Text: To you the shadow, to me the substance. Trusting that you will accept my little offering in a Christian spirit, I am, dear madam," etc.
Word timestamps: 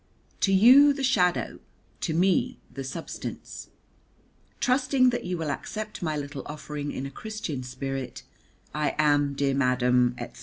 To 0.39 0.51
you 0.51 0.93
the 0.93 1.03
shadow, 1.03 1.59
to 1.99 2.13
me 2.15 2.57
the 2.73 2.83
substance. 2.83 3.69
Trusting 4.59 5.11
that 5.11 5.25
you 5.25 5.37
will 5.37 5.51
accept 5.51 6.01
my 6.01 6.17
little 6.17 6.41
offering 6.47 6.91
in 6.91 7.05
a 7.05 7.11
Christian 7.11 7.61
spirit, 7.61 8.23
I 8.73 8.95
am, 8.97 9.35
dear 9.35 9.53
madam," 9.53 10.15
etc. 10.17 10.39